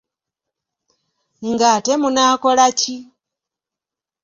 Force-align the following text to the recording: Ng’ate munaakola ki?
Ng’ate 1.49 1.93
munaakola 2.01 2.65
ki? 2.79 2.95